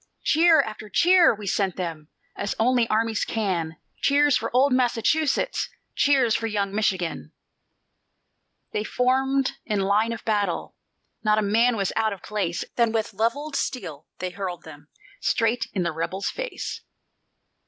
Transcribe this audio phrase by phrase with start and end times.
[0.23, 6.33] Cheer after cheer we sent them, As only armies can, Cheers for old Massachusetts, Cheers
[6.33, 7.33] for young Michigan!
[8.73, 10.75] They formed in line of battle;
[11.23, 12.65] Not a man was out of place.
[12.77, 14.87] Then with levelled steel they hurled them
[15.19, 16.81] Straight in the rebels' face.